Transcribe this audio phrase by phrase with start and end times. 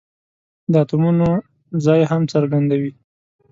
[0.71, 1.27] د اتومونو
[1.85, 2.91] ځای هم څرګندوي.